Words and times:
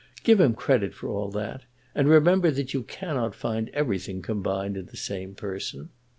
Give 0.23 0.41
him 0.41 0.55
credit 0.55 0.95
for 0.95 1.09
all 1.09 1.29
that, 1.29 1.61
and 1.93 2.09
remember 2.09 2.49
that 2.49 2.73
you 2.73 2.81
cannot 2.81 3.35
find 3.35 3.69
everything 3.69 4.23
combined 4.23 4.75
in 4.75 4.87
the 4.87 4.97
same 4.97 5.35
person. 5.35 5.89